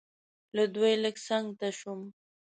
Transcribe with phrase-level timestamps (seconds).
[0.55, 2.01] له دوی لږ څنګ ته شوم.